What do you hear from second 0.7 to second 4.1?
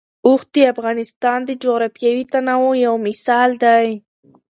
افغانستان د جغرافیوي تنوع یو مثال دی.